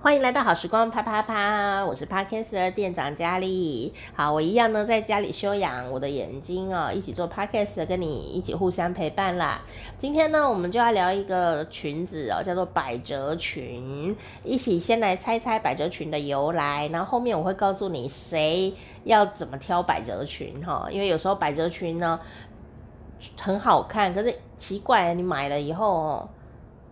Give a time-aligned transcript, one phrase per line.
[0.00, 3.92] 欢迎来到好时光啪啪啪，我是 Podcast 的店长佳丽。
[4.14, 9.62] 好，我一样呢，在家里休养我的眼睛哦，一起做 Podcast，跟你一起互相陪伴啦。
[9.96, 14.14] 今天呢，我们就要聊一个裙子哦，叫做百褶裙。
[14.42, 20.86] 一起先来猜猜百褶裙的由来，然后后面我会告诉你谁要怎么挑百褶裙哈。
[20.90, 22.20] 因为有时候百褶裙呢
[23.40, 26.28] 很好看，可是奇怪，你买了以后哦。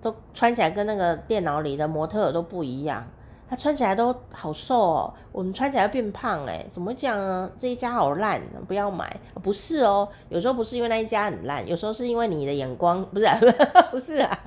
[0.03, 3.03] 都穿起来跟那个电脑里的模特都不一样，
[3.49, 7.51] 他穿起来都好瘦哦，我们穿起来变胖哎，怎么会这样呢？
[7.57, 9.15] 这一家好烂，不要买。
[9.43, 13.39] 不是哦，有时候不是因为那一家很烂，有时候是因为你的眼光不是啊，
[13.93, 14.39] 不是啊，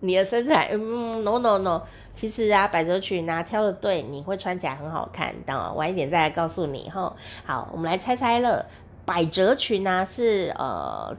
[0.00, 1.80] 你的身材，嗯，no no no，
[2.12, 5.34] 其实啊，百褶裙啊挑的对，你会穿起来很好看。
[5.46, 7.14] 等我晚一点再来告诉你哈。
[7.46, 8.66] 好，我们来猜猜了，
[9.06, 11.16] 百褶裙呢是呃，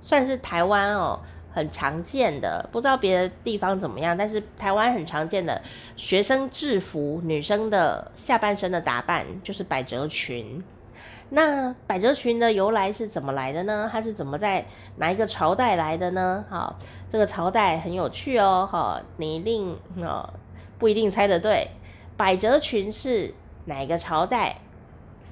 [0.00, 1.18] 算是台湾哦。
[1.54, 5.62] 很常见的，不知道别的地方怎么样，但是台湾很常见的
[5.96, 10.62] 学生制服，女生的下半身的打扮就是百褶裙。
[11.30, 13.88] 那百褶裙的由来是怎么来的呢？
[13.90, 16.44] 它是怎么在哪一个朝代来的呢？
[16.50, 16.76] 好，
[17.08, 20.28] 这个朝代很有趣哦，好，你一定哦
[20.78, 21.68] 不一定猜得对。
[22.16, 23.32] 百褶裙是
[23.64, 24.58] 哪个朝代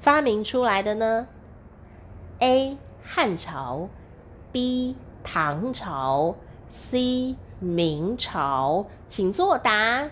[0.00, 1.26] 发明出来的呢
[2.38, 2.76] ？A.
[3.04, 3.88] 汉朝
[4.50, 4.96] ，B.
[5.22, 6.34] 唐朝、
[6.68, 10.10] C、明朝，请作答。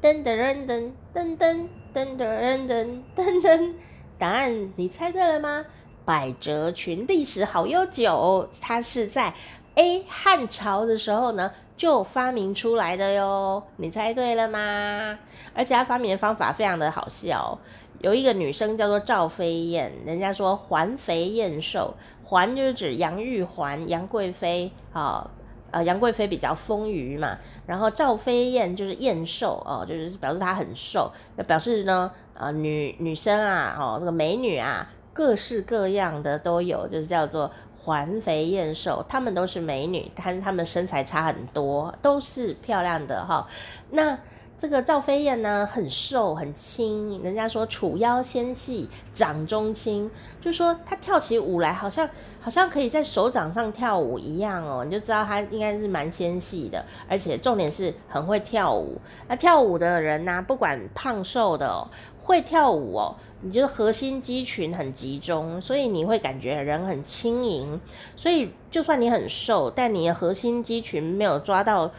[0.00, 3.72] 噔噔噔噔噔噔噔噔噔噔噔，
[4.18, 5.64] 答案你猜对了吗？
[6.04, 9.32] 百褶裙历史好悠久，它是在
[9.76, 13.62] A 汉朝的时候呢就发明出来的哟。
[13.76, 15.18] 你猜对了吗？
[15.54, 17.58] 而且它发明的方法非常的好笑。
[18.04, 25.26] 有一个女生叫做赵飞燕，人家说环肥燕瘦，环就是指杨玉环、杨贵妃啊，
[25.70, 31.10] 呃，杨贵妃比较丰腴嘛，然后赵飞燕就是燕瘦哦，就是表示她很瘦，
[31.46, 37.50] 表示呢，呃，女女生啊，哦，这个美女啊，各式各样的都有，就是叫做
[37.84, 43.48] 环肥燕瘦，她们都是美女，但是她们身材差很多，都是漂亮的哈、
[43.92, 44.18] 那。
[44.56, 50.10] 这个赵飞燕呢，很瘦很轻，人家说楚腰纤细，掌中轻，
[50.40, 52.08] 就说她跳起舞来好像
[52.40, 58.98] 好像可以在手掌上跳舞一样哦，你就知道她应该是蛮纤细的，而且重点是很会跳舞。
[59.28, 61.86] 那跳舞的人呢、不管胖瘦的哦，
[62.22, 67.78] 会跳舞哦，你就是核心肌群很集中，所以你会感觉人很轻盈。
[68.16, 71.90] 所以就算你很瘦，但你的核心肌群没有抓到。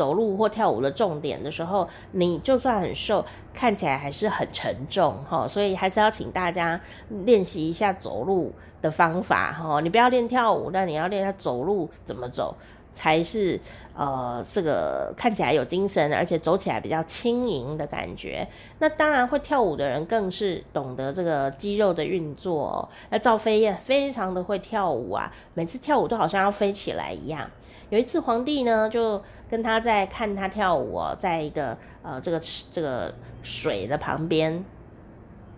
[0.00, 3.22] 走路或跳舞的重点的时候，你就算很瘦，
[3.52, 6.80] 看起来还是很沉重哈，所以还是要请大家
[7.26, 8.50] 练习一下走路
[8.80, 9.78] 的方法哈。
[9.82, 12.56] 你不要练跳舞，那你要练下走路怎么走，
[12.92, 13.58] 才是
[13.94, 18.46] 呃这个看起来有精神，而且走起来比较轻盈的感觉。
[18.78, 22.88] 那当然会跳舞的人更是懂得这个肌肉的运作哦。
[23.10, 27.48] 那赵飞燕非常的会跳舞啊，每次跳舞都好像要飞起来一样。
[27.90, 32.40] 有一次皇帝呢就跟他在看他跳舞哦，在一个呃这个
[32.70, 33.12] 这个
[33.42, 34.64] 水的旁边，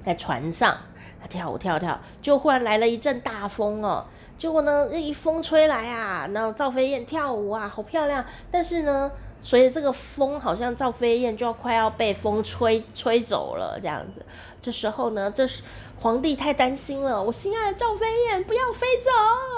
[0.05, 0.77] 在船上
[1.21, 4.05] 他跳舞跳跳，就忽然来了一阵大风哦。
[4.43, 8.25] 结果呢，那一风吹来啊，然后赵飞燕跳舞啊，好漂亮。
[8.51, 9.09] 但是呢，
[9.41, 14.21] 随着这个风，好像赵飞燕就要快要被风吹吹走了这样子。
[14.61, 15.63] 这时候呢，这是
[16.01, 18.85] 皇帝太担心了，我心爱的赵飞燕不要飞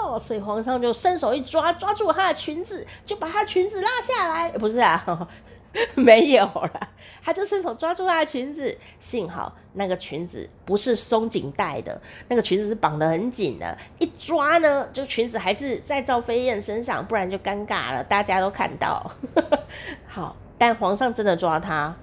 [0.03, 4.51] 走，所以皇上就伸手一抓，抓住她的裙子，就把她裙子拉下来。
[4.51, 5.27] 不是啊。
[5.95, 6.89] 没有啦，
[7.23, 19.11] 他就伸手抓住她的裙子，幸好那个裙子不是松紧带的，那个裙子是绑得很紧的，一抓呢，就裙子还是在赵飞燕身上，不然就尴尬了，大家都看到。
[20.07, 21.95] 好，但皇上真的抓她，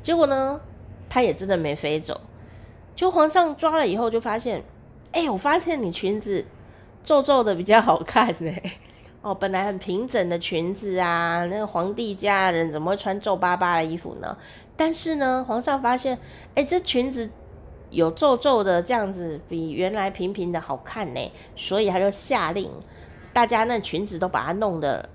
[0.00, 0.60] 结果呢，
[1.08, 2.20] 她也真的没飞走。
[2.94, 4.62] 就皇上抓了以后，就发现，
[5.12, 6.46] 哎、我发现你裙子
[7.04, 8.52] 皱皱的比较好看呢、
[9.26, 14.36] 哦，本来很平整的裙子啊，那个皇帝家人怎么会穿皱巴巴的衣服呢？
[14.76, 16.16] 但是呢，皇上发现，
[16.54, 17.28] 哎，这裙子
[17.90, 22.70] 有皱皱的，这样子比原来平平的好看呢，所以他就下令，
[23.32, 25.08] 大家那裙子都把它弄得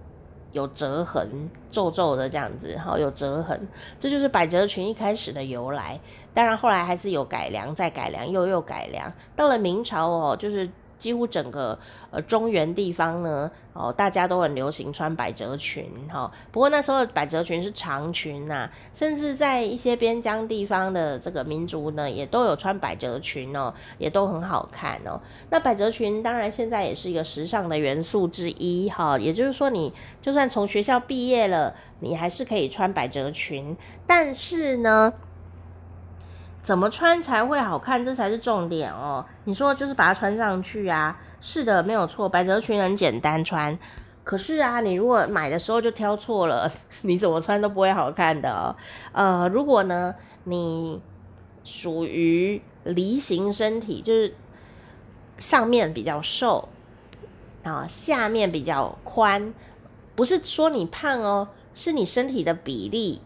[0.51, 3.65] 有折痕，皱皱的这样子，好有折痕，
[3.97, 5.97] 这就是百褶裙一开始的由来。
[6.33, 10.69] 当然后来还是有改良，再改良，又又改良，到了明朝哦，就是。
[11.01, 11.77] 几乎整个
[12.11, 25.19] 呃中原地方呢，哦，大家都很流行穿百褶裙哈、不过那时候百褶裙是长裙呐、甚至在一些边疆地方的这个民族呢，也都有穿百褶裙哦，也都很好看哦。
[25.49, 33.75] 那百褶裙当然现在也是一个时尚的元素之一哈、也就是说，你就算从学校毕业了，你还是可以穿百褶裙，
[34.05, 35.11] 但是呢。
[36.63, 38.03] 怎么穿才会好看？
[38.05, 39.25] 这才是重点哦。
[39.45, 41.19] 你说就是把它穿上去啊？
[41.41, 42.29] 是的，没有错。
[42.29, 43.77] 百褶裙很简单穿，
[44.23, 46.71] 可是啊，你如果买的时候就挑错了，
[47.01, 48.75] 你怎么穿都不会好看的。
[49.11, 50.13] 呃，如果呢，
[50.43, 51.01] 你
[51.63, 54.35] 属于梨形身体，就是
[55.39, 56.69] 上面比较瘦
[57.63, 59.51] 啊，下面比较宽，
[60.15, 63.19] 不是说你胖哦，是你身体的比例。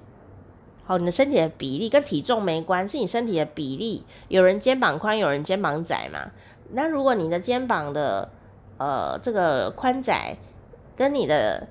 [0.87, 4.03] 好，你的身体的比例跟体重没关，是你身体的比例。
[4.27, 6.31] 有人肩膀宽，有人肩膀窄嘛。
[6.71, 8.29] 那如果你的肩膀的
[8.77, 10.37] 呃这个宽窄
[10.95, 11.67] 跟你的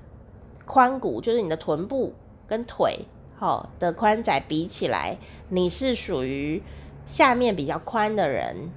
[0.65, 2.13] 髋骨，就是你的臀部
[2.45, 3.05] 跟腿
[3.37, 5.17] 好的宽窄比起来，
[5.49, 6.61] 你是属于
[7.05, 8.69] 下面比较宽的人。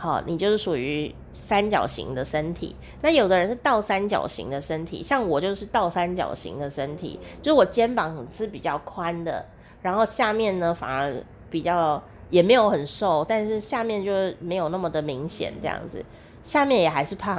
[0.00, 2.74] 好，你就是属于三角形的身体。
[3.02, 9.44] 那有的人是倒三角形的身体，像我就是倒三角形的身体，就是我肩膀是比较宽的，
[9.82, 11.12] 然后下面呢反而
[11.50, 14.10] 比较也没有很瘦，但是下面就
[14.40, 16.02] 没有那么的明显这样子，
[16.42, 17.38] 下面也还是胖，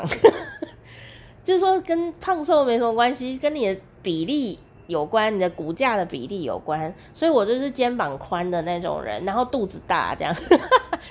[1.44, 10.32] 就是说跟胖瘦没什么关系，跟你的比例有关，你的骨架的比例有关，所以我就是肩膀宽的那种人，然后肚子大这样。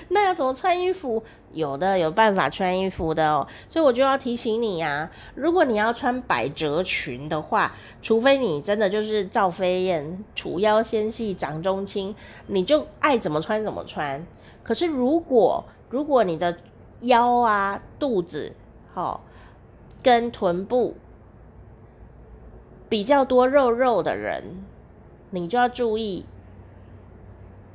[0.09, 1.23] 那要怎么穿衣服？
[1.53, 12.15] 有的有办法穿衣服的哦，所以我就要提醒你呀，如果你要穿百褶裙的话，除非你真的就是赵飞燕，楚腰纤细掌中轻，
[12.47, 14.25] 你就爱怎么穿怎么穿。
[14.63, 16.57] 可是如果如果你的
[17.01, 18.55] 腰啊、肚子
[18.93, 19.25] 好
[20.01, 20.95] 跟臀部
[22.87, 24.63] 比较多肉肉的人，
[25.31, 26.25] 你就要注意，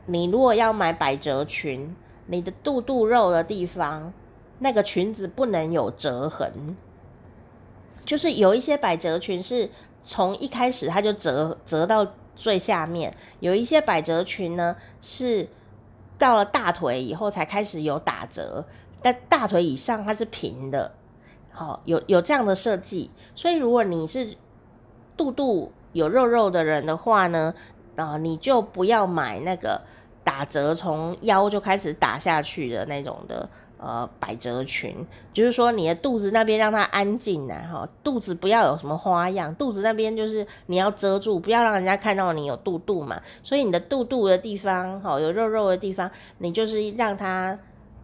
[0.06, 1.94] 你如果要买百褶裙。
[2.26, 4.12] 你的肚肚肉的地方，
[4.58, 6.76] 那个裙子不能有折痕，
[8.04, 9.70] 就是有一些百褶裙是
[10.02, 15.48] 从一开始它就折折到最下面，有一些百褶裙呢是
[16.18, 18.64] 到了大腿以后才开始有打折，
[19.00, 20.92] 但大腿以上它是平的，
[21.52, 24.36] 好，有有这样的设计，所以如果你是
[25.16, 27.54] 肚肚有肉肉的人的话呢，
[27.94, 29.82] 啊，你就不要买那个。
[30.36, 33.48] 打折从腰就开始打下去的那种的
[33.78, 34.94] 呃百褶裙，
[35.32, 47.58] 就是说你的肚子那边让它安静啊，哈，肚子不要有什么花样，肚子那边就是你要遮住，不要让人家看到你有肚肚嘛，所以你的肚肚的地方，哈，有肉肉的地方，你就是让它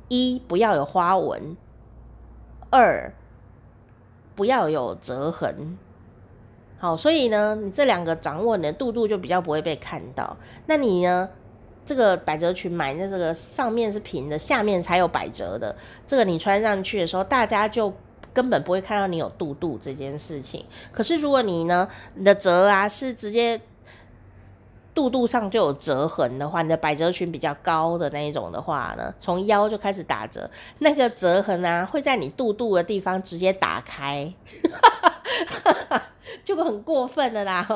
[0.08, 1.54] 一不要有花纹，
[2.70, 3.12] 二
[4.34, 5.76] 不要有折痕，
[6.78, 11.28] 好，所以呢，你这两个掌握，你的肚肚就比较不会被看到，那你呢？
[11.84, 15.74] 这个百褶裙买的这个上面是平的，下面才有百褶的。
[16.06, 17.92] 这个你穿上去的时候，大家就
[18.32, 20.64] 根本不会看到你有肚肚这件事情。
[20.92, 23.60] 可是如果你呢，你的褶啊是直接
[24.94, 30.48] 肚肚上就有折痕的话，你的百褶裙比较高的那一种的话呢，从腰就开始打折，
[30.78, 34.32] 那个折痕啊会在你肚肚的地方直接打开。
[36.44, 37.66] 就很过分的啦，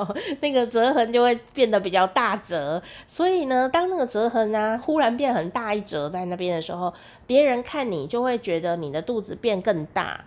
[0.41, 6.93] 那个折痕就会变得比较大折，所以呢，当那个折痕啊忽然变很大一折在那边的时候，
[7.27, 10.25] 别人看你就会觉得你的肚子变更大。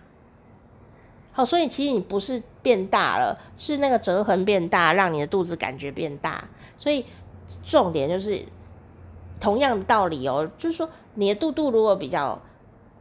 [1.32, 6.44] 好，所以其实你不是变大了，是那个折痕变大，让你的肚子感觉变大。
[6.76, 7.04] 所以
[7.62, 8.38] 重点就是
[9.38, 12.40] 同样的道理哦，就是说你的肚肚如果比较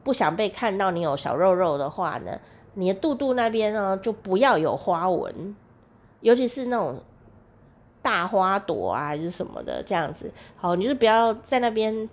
[0.04, 2.40] 不想被看到你有小肉肉的话呢，
[2.80, 5.56] 你的肚肚那边呢，就不要有花纹，
[6.22, 6.98] 尤其是那种
[8.02, 10.32] 大花朵啊，还是什么的这样子。
[10.56, 12.10] 好，你就不要在那边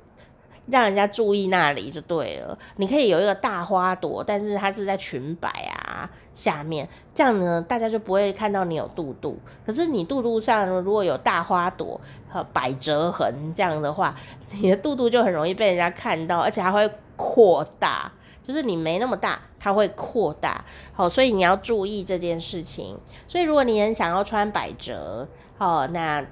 [0.67, 2.59] 让人家注意那里就对了。
[2.77, 9.39] 你可以有一个大花朵，但是它是在裙摆啊下面，这样呢，大家就不会看到你有肚肚。
[9.65, 14.13] 可是你肚肚上如果有大花朵和百褶痕这样的话，
[14.61, 18.11] 你的肚肚就很容易被人家看到，而且还会扩大。
[18.47, 22.97] 就是你没那么大，它会扩大，好，所以你要注意这件事情。
[23.27, 25.27] 所以如果你很想要穿百褶，
[25.59, 26.25] 好，那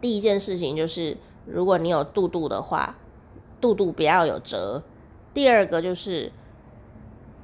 [0.00, 2.96] 第一件事情就是，如果你有肚肚的话，
[3.60, 4.82] 肚肚不要有折。
[5.32, 6.30] 第二个就是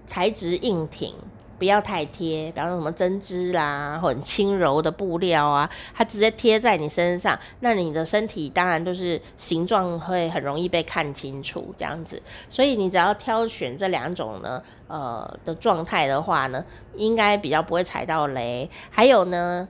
[0.07, 1.15] 材质硬挺，
[1.61, 12.21] 不要太贴，比方说什么针织啦，或很轻柔的布料啊，它直接贴在你身上，那你的身体当然就是形状会很容易被看清楚这样子。
[12.49, 16.65] 所以你只要挑选这两种呢，呃的状态的话呢，
[16.97, 18.69] 应该比较不会踩到雷。
[18.91, 19.69] 还有呢，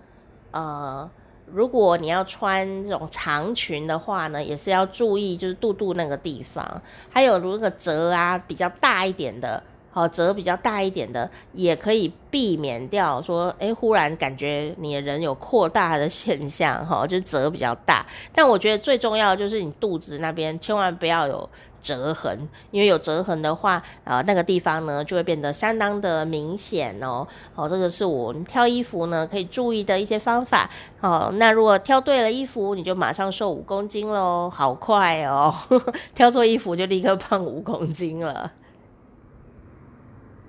[0.52, 1.10] 呃。
[1.52, 18.06] 如果你要穿这种长裙的话呢，也是要注意，就是肚肚那个地方，还有如果褶啊比较大一点的，好折比较大一点的，也可以避免掉说，诶，忽然感觉你的人有扩大的现象，哈， 就是褶比较大。
[18.34, 21.48] 但我觉得最重要的就是你肚子那边千万不要有。
[21.82, 27.26] 折痕，因为有折痕的话，呃，那个地方呢就会变得相当的明显哦。
[27.54, 30.68] 好，这个是我们挑衣服呢可以注意的一些方法。
[31.00, 35.54] 好，那如果挑对了衣服，你就马上瘦五公斤喽，好快哦！
[36.14, 38.52] 挑错衣服就立刻胖五公斤了。